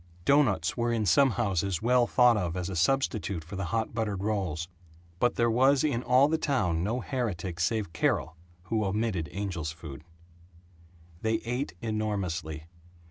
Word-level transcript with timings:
Doughnuts 0.25 0.75
were 0.75 0.91
in 0.91 1.05
some 1.05 1.29
houses 1.29 1.83
well 1.83 2.07
thought 2.07 2.35
of 2.35 2.57
as 2.57 2.69
a 2.69 2.75
substitute 2.75 3.43
for 3.43 3.55
the 3.55 3.65
hot 3.65 3.93
buttered 3.93 4.23
rolls. 4.23 4.67
But 5.19 5.35
there 5.35 5.47
was 5.51 5.83
in 5.83 6.01
all 6.01 6.27
the 6.27 6.39
town 6.39 6.83
no 6.83 7.01
heretic 7.01 7.59
save 7.59 7.93
Carol 7.93 8.35
who 8.63 8.83
omitted 8.83 9.27
angel's 9.27 9.71
food. 9.71 10.03
They 11.21 11.35
ate 11.45 11.75
enormously. 11.83 12.65